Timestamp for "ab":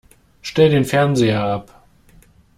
1.43-1.85